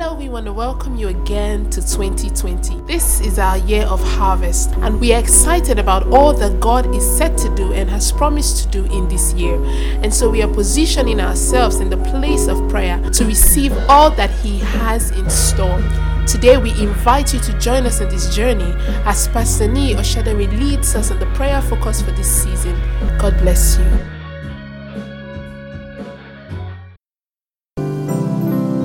Hello, 0.00 0.14
we 0.14 0.28
want 0.28 0.46
to 0.46 0.52
welcome 0.52 0.94
you 0.94 1.08
again 1.08 1.68
to 1.70 1.80
2020. 1.80 2.82
This 2.82 3.20
is 3.20 3.36
our 3.36 3.58
year 3.58 3.82
of 3.86 4.00
harvest, 4.00 4.70
and 4.76 5.00
we 5.00 5.12
are 5.12 5.18
excited 5.18 5.80
about 5.80 6.06
all 6.12 6.32
that 6.34 6.60
God 6.60 6.94
is 6.94 7.04
set 7.04 7.36
to 7.38 7.52
do 7.56 7.72
and 7.72 7.90
has 7.90 8.12
promised 8.12 8.62
to 8.62 8.68
do 8.68 8.84
in 8.96 9.08
this 9.08 9.32
year. 9.32 9.60
And 10.00 10.14
so 10.14 10.30
we 10.30 10.40
are 10.40 10.54
positioning 10.54 11.18
ourselves 11.20 11.80
in 11.80 11.90
the 11.90 11.96
place 11.96 12.46
of 12.46 12.68
prayer 12.68 13.00
to 13.10 13.24
receive 13.24 13.76
all 13.88 14.12
that 14.12 14.30
He 14.30 14.60
has 14.60 15.10
in 15.10 15.28
store. 15.28 15.82
Today, 16.28 16.58
we 16.58 16.70
invite 16.80 17.34
you 17.34 17.40
to 17.40 17.58
join 17.58 17.84
us 17.84 18.00
in 18.00 18.08
this 18.08 18.32
journey 18.32 18.72
as 19.04 19.26
Pastor 19.26 19.66
Nee 19.66 19.94
Oshadari 19.94 20.46
leads 20.60 20.94
us 20.94 21.10
in 21.10 21.18
the 21.18 21.26
prayer 21.34 21.60
focus 21.60 22.02
for 22.02 22.12
this 22.12 22.44
season. 22.44 22.80
God 23.18 23.36
bless 23.38 23.76
you. 23.78 24.18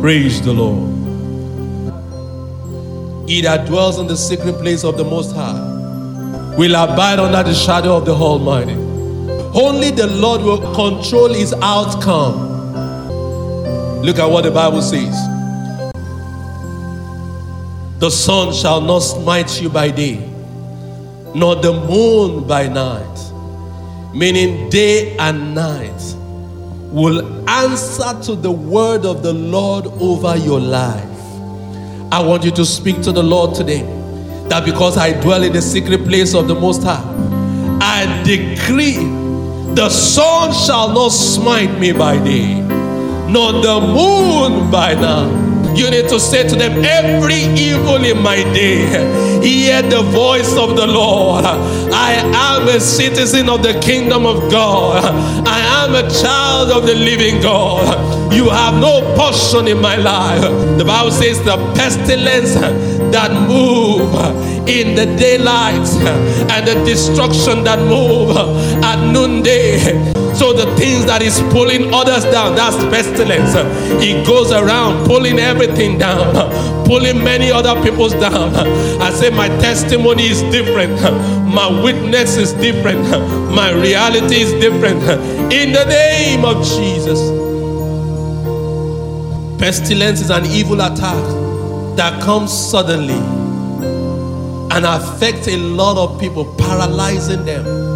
Praise 0.00 0.40
the 0.42 0.52
Lord. 0.54 1.01
He 3.26 3.40
that 3.42 3.66
dwells 3.66 3.98
in 3.98 4.06
the 4.06 4.16
secret 4.16 4.54
place 4.54 4.84
of 4.84 4.96
the 4.96 5.04
Most 5.04 5.34
High 5.34 5.70
will 6.56 6.74
abide 6.74 7.18
under 7.18 7.42
the 7.42 7.54
shadow 7.54 7.96
of 7.96 8.04
the 8.04 8.12
Almighty. 8.12 8.74
Only 9.54 9.90
the 9.90 10.06
Lord 10.06 10.42
will 10.42 10.74
control 10.74 11.32
his 11.32 11.52
outcome. 11.54 12.50
Look 14.02 14.18
at 14.18 14.26
what 14.26 14.44
the 14.44 14.50
Bible 14.50 14.82
says. 14.82 15.14
The 18.00 18.10
sun 18.10 18.52
shall 18.52 18.80
not 18.80 18.98
smite 18.98 19.62
you 19.62 19.68
by 19.68 19.90
day, 19.90 20.16
nor 21.34 21.54
the 21.56 21.72
moon 21.72 22.46
by 22.46 22.66
night. 22.66 23.08
Meaning, 24.12 24.68
day 24.68 25.16
and 25.18 25.54
night 25.54 26.02
will 26.90 27.48
answer 27.48 28.20
to 28.24 28.34
the 28.34 28.50
word 28.50 29.06
of 29.06 29.22
the 29.22 29.32
Lord 29.32 29.86
over 29.86 30.36
your 30.36 30.60
life. 30.60 31.11
I 32.12 32.20
want 32.20 32.44
you 32.44 32.50
to 32.50 32.66
speak 32.66 33.00
to 33.04 33.10
the 33.10 33.22
Lord 33.22 33.54
today 33.54 33.84
that 34.50 34.66
because 34.66 34.98
I 34.98 35.18
dwell 35.18 35.42
in 35.42 35.54
the 35.54 35.62
secret 35.62 36.04
place 36.04 36.34
of 36.34 36.46
the 36.46 36.54
Most 36.54 36.82
High, 36.82 37.02
I 37.80 38.22
decree 38.22 38.96
the 39.74 39.88
sun 39.88 40.52
shall 40.52 40.92
not 40.92 41.08
smite 41.08 41.80
me 41.80 41.92
by 41.92 42.22
day, 42.22 42.60
nor 42.60 43.52
the 43.52 43.80
moon 43.80 44.70
by 44.70 44.92
night. 44.92 45.74
You 45.74 45.90
need 45.90 46.06
to 46.10 46.20
say 46.20 46.46
to 46.46 46.54
them, 46.54 46.84
Every 46.84 47.44
evil 47.58 48.04
in 48.04 48.22
my 48.22 48.42
day, 48.52 48.84
hear 49.42 49.80
the 49.80 50.02
voice 50.02 50.54
of 50.54 50.76
the 50.76 50.86
Lord. 50.86 51.46
I 51.46 52.12
am 52.12 52.68
a 52.68 52.78
citizen 52.78 53.48
of 53.48 53.62
the 53.62 53.80
kingdom 53.80 54.26
of 54.26 54.50
God. 54.50 55.41
Am 55.92 56.06
a 56.06 56.10
child 56.10 56.70
of 56.70 56.86
the 56.86 56.94
living 56.94 57.42
God. 57.42 58.32
You 58.32 58.48
have 58.48 58.80
no 58.80 59.02
portion 59.14 59.68
in 59.68 59.78
my 59.78 59.96
life. 59.96 60.40
The 60.78 60.84
Bible 60.86 61.10
says 61.10 61.38
the 61.44 61.58
pestilence 61.74 62.54
that 63.12 63.30
move 63.46 64.14
in 64.66 64.94
the 64.94 65.04
daylight 65.18 65.86
and 66.50 66.66
the 66.66 66.82
destruction 66.86 67.62
that 67.64 67.78
move 67.80 68.34
at 68.82 69.12
noonday 69.12 70.21
so 70.34 70.52
the 70.52 70.74
things 70.76 71.06
that 71.06 71.22
is 71.22 71.40
pulling 71.52 71.92
others 71.92 72.24
down, 72.24 72.54
that's 72.54 72.76
pestilence. 72.90 73.54
He 74.02 74.24
goes 74.24 74.50
around 74.50 75.06
pulling 75.06 75.38
everything 75.38 75.98
down, 75.98 76.34
pulling 76.86 77.22
many 77.22 77.50
other 77.50 77.80
people's 77.82 78.14
down. 78.14 78.54
I 79.00 79.10
say 79.10 79.30
my 79.30 79.48
testimony 79.60 80.26
is 80.28 80.42
different. 80.44 81.00
My 81.46 81.68
witness 81.82 82.36
is 82.36 82.52
different. 82.54 83.02
My 83.54 83.70
reality 83.72 84.40
is 84.40 84.52
different. 84.54 85.02
In 85.52 85.72
the 85.72 85.84
name 85.84 86.44
of 86.44 86.64
Jesus. 86.64 87.20
Pestilence 89.60 90.20
is 90.20 90.30
an 90.30 90.44
evil 90.46 90.80
attack 90.80 91.22
that 91.96 92.20
comes 92.22 92.52
suddenly 92.52 93.20
and 94.74 94.84
affects 94.86 95.46
a 95.46 95.56
lot 95.56 95.96
of 95.98 96.18
people, 96.18 96.52
paralyzing 96.56 97.44
them 97.44 97.91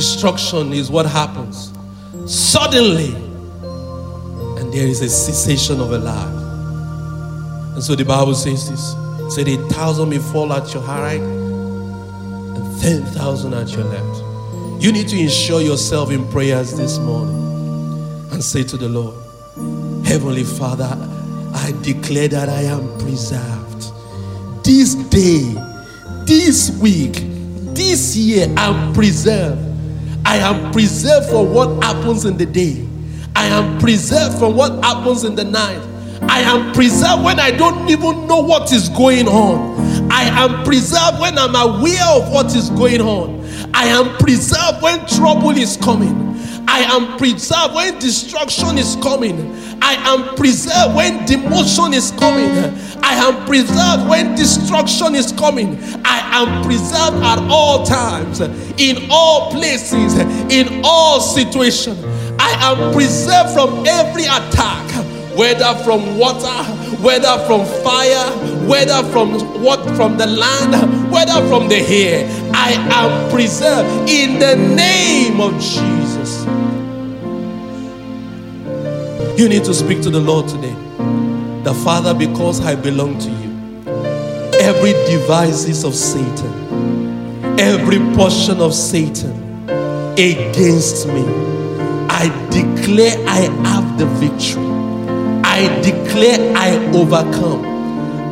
destruction 0.00 0.72
is 0.72 0.90
what 0.90 1.04
happens 1.04 1.70
suddenly, 2.24 3.12
and 4.58 4.72
there 4.72 4.86
is 4.86 5.02
a 5.02 5.10
cessation 5.10 5.78
of 5.78 5.92
a 5.92 5.98
life. 5.98 7.74
And 7.74 7.84
so 7.84 7.94
the 7.94 8.06
Bible 8.06 8.34
says 8.34 8.70
this 8.70 8.94
said 9.34 9.46
a 9.46 9.58
thousand 9.68 10.08
may 10.08 10.16
fall 10.18 10.54
at 10.54 10.72
your 10.72 10.82
right 10.84 11.20
and 11.20 12.80
ten 12.80 13.02
thousand 13.12 13.52
at 13.52 13.70
your 13.72 13.84
left. 13.84 14.82
You 14.82 14.90
need 14.90 15.06
to 15.08 15.18
ensure 15.18 15.60
yourself 15.60 16.10
in 16.10 16.26
prayers 16.30 16.74
this 16.78 16.96
morning 16.96 17.36
and 18.32 18.42
say 18.42 18.62
to 18.62 18.78
the 18.78 18.88
Lord, 18.88 19.14
Heavenly 20.06 20.44
Father, 20.44 20.96
I 21.54 21.74
declare 21.82 22.28
that 22.28 22.48
I 22.48 22.62
am 22.62 22.88
preserved. 23.00 23.92
This 24.64 24.94
day, 24.94 25.54
this 26.24 26.70
week, 26.80 27.16
this 27.74 28.16
year, 28.16 28.46
I'm 28.56 28.94
preserved. 28.94 29.69
I 30.30 30.36
am 30.36 30.70
preserved 30.70 31.28
for 31.28 31.44
what 31.44 31.82
happens 31.82 32.24
in 32.24 32.36
the 32.36 32.46
day. 32.46 32.86
I 33.34 33.46
am 33.46 33.80
preserved 33.80 34.38
from 34.38 34.54
what 34.54 34.72
happens 34.84 35.24
in 35.24 35.34
the 35.34 35.42
night. 35.42 35.80
I 36.22 36.38
am 36.42 36.72
preserved 36.72 37.24
when 37.24 37.40
I 37.40 37.50
don't 37.50 37.90
even 37.90 38.28
know 38.28 38.40
what 38.40 38.70
is 38.70 38.90
going 38.90 39.26
on. 39.26 40.08
I 40.08 40.22
am 40.22 40.62
preserved 40.62 41.18
when 41.20 41.36
I'm 41.36 41.56
aware 41.56 42.04
of 42.10 42.30
what 42.30 42.54
is 42.54 42.70
going 42.70 43.00
on. 43.00 43.44
I 43.74 43.86
am 43.86 44.16
preserved 44.18 44.80
when 44.80 45.04
trouble 45.08 45.50
is 45.50 45.76
coming. 45.76 46.36
I 46.72 46.82
am 46.84 47.18
preserved 47.18 47.74
when 47.74 47.98
destruction 47.98 48.78
is 48.78 48.96
coming. 49.02 49.52
I 49.82 49.94
am 50.06 50.36
preserved 50.36 50.94
when 50.94 51.18
demotion 51.26 51.92
is 51.92 52.12
coming. 52.12 52.48
I 53.02 53.14
am 53.14 53.44
preserved 53.44 54.08
when 54.08 54.36
destruction 54.36 55.16
is 55.16 55.32
coming. 55.32 55.76
I 56.04 56.20
am 56.40 56.62
preserved 56.64 57.24
at 57.24 57.40
all 57.50 57.84
times, 57.84 58.38
in 58.78 59.08
all 59.10 59.50
places, 59.50 60.14
in 60.48 60.82
all 60.84 61.20
situations. 61.20 61.98
I 62.38 62.52
am 62.70 62.92
preserved 62.92 63.50
from 63.52 63.84
every 63.84 64.26
attack, 64.26 64.88
whether 65.36 65.74
from 65.82 66.18
water, 66.18 66.62
whether 67.02 67.36
from 67.46 67.66
fire, 67.82 68.30
whether 68.68 69.02
from 69.10 69.60
what 69.60 69.84
from 69.96 70.16
the 70.16 70.26
land, 70.28 71.10
whether 71.10 71.44
from 71.48 71.68
the 71.68 71.80
air. 71.80 72.28
I 72.54 72.74
am 72.92 73.30
preserved 73.32 74.08
in 74.08 74.38
the 74.38 74.54
name 74.54 75.40
of 75.40 75.52
Jesus. 75.54 75.99
You 79.40 79.48
need 79.48 79.64
to 79.64 79.72
speak 79.72 80.02
to 80.02 80.10
the 80.10 80.20
Lord 80.20 80.48
today. 80.48 80.74
The 81.64 81.72
Father, 81.82 82.12
because 82.12 82.60
I 82.60 82.74
belong 82.74 83.18
to 83.20 83.30
you. 83.30 83.50
Every 84.60 84.92
devices 85.10 85.82
of 85.82 85.94
Satan, 85.94 87.58
every 87.58 88.00
portion 88.14 88.60
of 88.60 88.74
Satan 88.74 89.32
against 90.18 91.06
me, 91.06 91.24
I 92.10 92.28
declare 92.50 93.16
I 93.26 93.48
have 93.64 93.98
the 93.98 94.04
victory. 94.20 94.62
I 95.42 95.64
declare 95.80 96.54
I 96.54 96.76
overcome. 96.94 97.64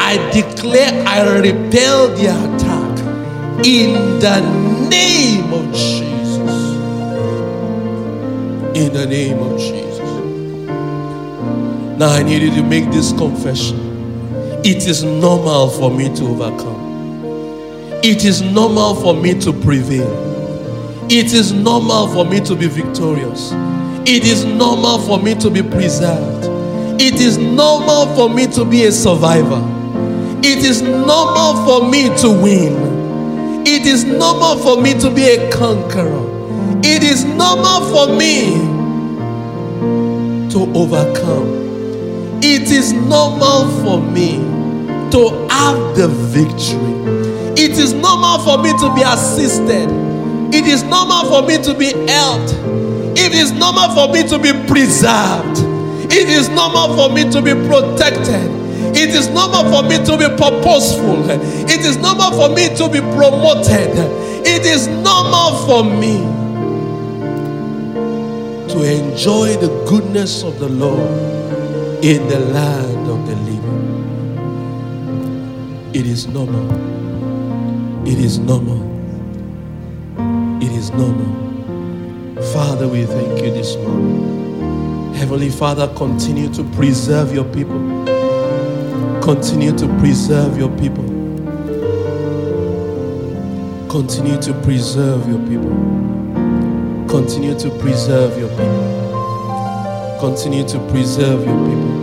I 0.00 0.16
declare 0.32 1.06
I 1.06 1.36
repel 1.36 2.08
the 2.16 2.28
attack 2.32 3.66
in 3.66 3.92
the 4.20 4.40
name 4.88 5.52
of 5.52 5.70
Jesus. 5.74 6.48
In 8.74 8.94
the 8.94 9.04
name 9.06 9.38
of 9.40 9.58
Jesus. 9.58 9.93
Now 11.96 12.10
I 12.10 12.24
need 12.24 12.42
you 12.42 12.50
to 12.56 12.62
make 12.64 12.90
this 12.90 13.12
confession. 13.12 13.78
It 14.64 14.88
is 14.88 15.04
normal 15.04 15.68
for 15.70 15.92
me 15.92 16.12
to 16.16 16.24
overcome. 16.24 17.22
It 18.02 18.24
is 18.24 18.42
normal 18.42 18.96
for 18.96 19.14
me 19.14 19.38
to 19.40 19.52
prevail. 19.52 20.10
It 21.08 21.32
is 21.32 21.52
normal 21.52 22.08
for 22.08 22.24
me 22.24 22.40
to 22.40 22.56
be 22.56 22.66
victorious. 22.66 23.52
It 24.06 24.24
is 24.24 24.44
normal 24.44 24.98
for 25.02 25.20
me 25.22 25.36
to 25.36 25.48
be 25.48 25.62
preserved. 25.62 26.46
It 27.00 27.20
is 27.20 27.38
normal 27.38 28.12
for 28.16 28.28
me 28.28 28.48
to 28.48 28.64
be 28.64 28.86
a 28.86 28.92
survivor. 28.92 29.62
It 30.42 30.64
is 30.64 30.82
normal 30.82 31.64
for 31.64 31.88
me 31.88 32.08
to 32.18 32.28
win. 32.28 33.64
It 33.66 33.86
is 33.86 34.02
normal 34.02 34.56
for 34.58 34.82
me 34.82 34.98
to 34.98 35.10
be 35.10 35.26
a 35.26 35.50
conqueror. 35.52 36.24
It 36.82 37.04
is 37.04 37.24
normal 37.24 37.88
for 37.92 38.16
me 38.16 38.50
to 40.50 40.72
overcome. 40.76 41.64
It 42.46 42.70
is 42.70 42.92
normal 42.92 43.70
for 43.82 44.02
me 44.02 44.36
to 45.12 45.48
have 45.48 45.96
the 45.96 46.08
victory. 46.08 46.92
It 47.56 47.78
is 47.78 47.94
normal 47.94 48.38
for 48.40 48.62
me 48.62 48.70
to 48.80 48.94
be 48.94 49.00
assisted. 49.00 49.88
It 50.52 50.66
is 50.66 50.82
normal 50.82 51.24
for 51.30 51.48
me 51.48 51.56
to 51.62 51.72
be 51.72 51.94
helped. 52.06 52.52
It 53.18 53.32
is 53.32 53.50
normal 53.52 53.94
for 53.94 54.12
me 54.12 54.28
to 54.28 54.38
be 54.38 54.52
preserved. 54.68 55.56
It 56.12 56.28
is 56.28 56.50
normal 56.50 56.94
for 56.94 57.14
me 57.14 57.24
to 57.30 57.40
be 57.40 57.54
protected. 57.66 58.50
It 58.94 59.08
is 59.08 59.30
normal 59.30 59.64
for 59.72 59.88
me 59.88 59.96
to 60.04 60.18
be 60.18 60.28
purposeful. 60.36 61.24
It 61.30 61.80
is 61.80 61.96
normal 61.96 62.30
for 62.32 62.54
me 62.54 62.68
to 62.76 62.90
be 62.90 63.00
promoted. 63.16 63.88
It 64.44 64.66
is 64.66 64.86
normal 64.86 65.64
for 65.66 65.82
me 65.82 66.18
to 68.68 68.82
enjoy 68.82 69.56
the 69.56 69.86
goodness 69.88 70.42
of 70.42 70.58
the 70.58 70.68
Lord 70.68 71.34
in 72.04 72.28
the 72.28 72.38
land 72.38 73.08
of 73.08 73.26
the 73.26 73.34
living. 73.34 74.04
It 75.94 76.06
is 76.06 76.26
normal. 76.26 76.92
It 78.06 78.18
is 78.18 78.38
normal. 78.38 79.08
It 80.62 80.70
is 80.72 80.90
normal. 80.90 81.62
Father, 82.52 82.86
we 82.88 83.06
thank 83.06 83.40
you 83.40 83.50
this 83.52 83.76
morning. 83.76 85.14
Heavenly 85.14 85.48
Father, 85.48 85.88
continue 85.96 86.52
to 86.52 86.62
preserve 86.76 87.32
your 87.32 87.46
people. 87.46 87.80
Continue 89.22 89.72
to 89.78 89.88
preserve 89.98 90.58
your 90.58 90.68
people. 90.76 91.06
Continue 93.88 94.38
to 94.42 94.52
preserve 94.62 95.26
your 95.26 95.40
people. 95.48 95.72
Continue 97.08 97.58
to 97.58 97.70
preserve 97.78 98.38
your 98.38 98.50
people. 98.50 98.93
Continue 100.20 100.66
to 100.68 100.78
preserve 100.90 101.44
your 101.44 101.58
people. 101.68 101.94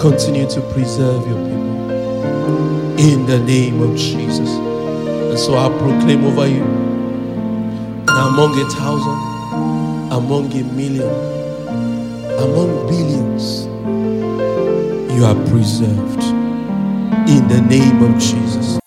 Continue 0.00 0.46
to 0.48 0.60
preserve 0.72 1.26
your 1.26 1.36
people. 1.36 2.98
In 2.98 3.26
the 3.26 3.38
name 3.38 3.82
of 3.82 3.96
Jesus. 3.96 4.48
And 4.48 5.38
so 5.38 5.56
I 5.56 5.68
proclaim 5.78 6.24
over 6.24 6.46
you 6.46 6.64
that 8.06 8.26
among 8.28 8.58
a 8.60 8.64
thousand, 8.70 9.18
among 10.12 10.52
a 10.52 10.62
million, 10.74 11.08
among 12.38 12.86
billions, 12.86 13.66
you 15.16 15.24
are 15.24 15.34
preserved. 15.48 16.22
In 17.28 17.48
the 17.48 17.60
name 17.62 18.02
of 18.02 18.18
Jesus. 18.20 18.78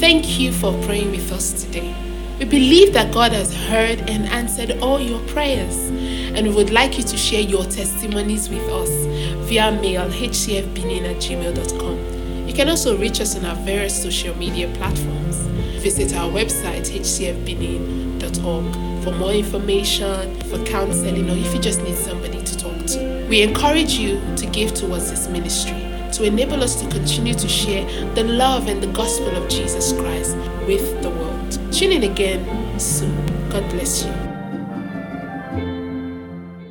Thank 0.00 0.38
you 0.38 0.52
for 0.52 0.72
praying 0.84 1.10
with 1.10 1.32
us 1.32 1.52
today. 1.64 2.05
We 2.38 2.44
believe 2.44 2.92
that 2.92 3.14
God 3.14 3.32
has 3.32 3.54
heard 3.54 3.98
and 4.10 4.26
answered 4.26 4.78
all 4.82 5.00
your 5.00 5.20
prayers, 5.20 5.74
and 5.88 6.46
we 6.46 6.52
would 6.54 6.70
like 6.70 6.98
you 6.98 7.04
to 7.04 7.16
share 7.16 7.40
your 7.40 7.64
testimonies 7.64 8.50
with 8.50 8.68
us 8.68 8.90
via 9.48 9.72
mail 9.72 10.06
hcfbenin 10.10 11.10
at 11.10 11.16
gmail.com. 11.16 12.46
You 12.46 12.52
can 12.52 12.68
also 12.68 12.98
reach 12.98 13.22
us 13.22 13.36
on 13.36 13.46
our 13.46 13.56
various 13.56 14.02
social 14.02 14.36
media 14.36 14.68
platforms. 14.74 15.36
Visit 15.82 16.14
our 16.14 16.30
website 16.30 16.90
hcfbenin.org 16.90 18.74
for 19.02 19.12
more 19.12 19.32
information, 19.32 20.38
for 20.42 20.62
counseling, 20.66 21.30
or 21.30 21.36
if 21.36 21.54
you 21.54 21.60
just 21.60 21.82
need 21.84 21.96
somebody 21.96 22.42
to 22.42 22.56
talk 22.58 22.84
to. 22.88 23.26
We 23.30 23.40
encourage 23.40 23.94
you 23.94 24.20
to 24.36 24.46
give 24.46 24.74
towards 24.74 25.10
this 25.10 25.26
ministry 25.26 25.86
to 26.12 26.24
enable 26.24 26.62
us 26.62 26.80
to 26.80 26.88
continue 26.88 27.34
to 27.34 27.48
share 27.48 27.84
the 28.14 28.24
love 28.24 28.68
and 28.68 28.82
the 28.82 28.86
gospel 28.88 29.34
of 29.36 29.48
Jesus 29.48 29.92
Christ 29.92 30.36
with 30.66 31.02
the 31.02 31.10
world. 31.10 31.15
Tune 31.76 31.92
in 31.92 32.04
again 32.04 32.80
soon. 32.80 33.14
God 33.50 33.68
bless 33.68 34.02
you. 34.06 34.25